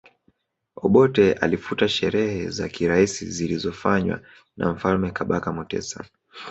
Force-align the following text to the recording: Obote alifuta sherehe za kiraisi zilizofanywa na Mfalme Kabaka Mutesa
Obote 0.75 1.33
alifuta 1.33 1.89
sherehe 1.89 2.49
za 2.49 2.69
kiraisi 2.69 3.25
zilizofanywa 3.25 4.21
na 4.57 4.73
Mfalme 4.73 5.11
Kabaka 5.11 5.51
Mutesa 5.51 6.05